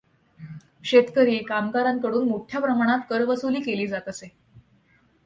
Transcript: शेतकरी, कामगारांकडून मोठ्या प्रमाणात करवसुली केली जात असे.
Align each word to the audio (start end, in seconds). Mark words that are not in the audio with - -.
शेतकरी, 0.83 1.37
कामगारांकडून 1.37 2.27
मोठ्या 2.27 2.61
प्रमाणात 2.61 2.99
करवसुली 3.09 3.61
केली 3.61 3.87
जात 3.87 4.09
असे. 4.09 4.29